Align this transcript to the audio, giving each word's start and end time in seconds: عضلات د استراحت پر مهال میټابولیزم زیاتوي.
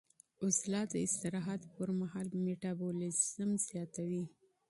عضلات 0.43 0.87
د 0.91 0.95
استراحت 1.07 1.61
پر 1.75 1.89
مهال 1.99 2.27
میټابولیزم 2.45 3.49
زیاتوي. 3.67 4.23